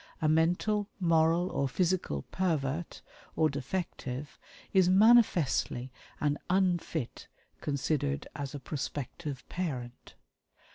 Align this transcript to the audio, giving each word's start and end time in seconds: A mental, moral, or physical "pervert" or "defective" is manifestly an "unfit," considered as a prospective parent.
A 0.19 0.27
mental, 0.27 0.89
moral, 0.99 1.51
or 1.51 1.69
physical 1.69 2.23
"pervert" 2.31 3.03
or 3.35 3.51
"defective" 3.51 4.39
is 4.73 4.89
manifestly 4.89 5.91
an 6.19 6.39
"unfit," 6.49 7.27
considered 7.61 8.27
as 8.35 8.55
a 8.55 8.59
prospective 8.59 9.47
parent. 9.47 10.15